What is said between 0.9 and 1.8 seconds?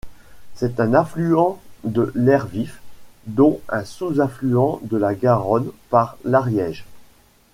affluent